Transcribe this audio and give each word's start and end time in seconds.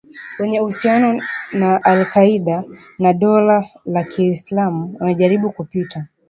Wenye 0.39 0.61
uhusiano 0.61 1.21
na 1.53 1.83
al-Kaeda 1.83 2.63
na 2.99 3.13
Dola 3.13 3.65
la 3.85 4.03
kiislamu 4.03 4.97
wanajaribu 4.99 5.51
kupita 5.51 6.07